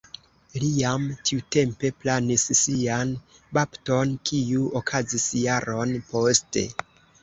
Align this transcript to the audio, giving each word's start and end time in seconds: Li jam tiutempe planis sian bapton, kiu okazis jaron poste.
Li 0.61 0.69
jam 0.77 1.03
tiutempe 1.31 1.91
planis 1.99 2.47
sian 2.61 3.13
bapton, 3.59 4.19
kiu 4.33 4.69
okazis 4.85 5.31
jaron 5.47 5.99
poste. 6.13 6.71